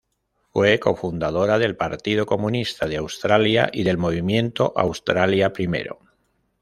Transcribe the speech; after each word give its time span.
Fue 0.51 0.79
cofundadora 0.79 1.59
del 1.59 1.75
Partido 1.75 2.25
Comunista 2.25 2.87
de 2.87 2.97
Australia 2.97 3.69
y 3.71 3.83
del 3.83 3.99
Movimiento 3.99 4.73
Australia 4.75 5.53
Primero. 5.53 5.99